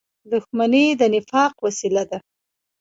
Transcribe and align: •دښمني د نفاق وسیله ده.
•دښمني 0.31 0.85
د 0.99 1.01
نفاق 1.13 1.53
وسیله 1.65 2.03
ده. 2.09 2.19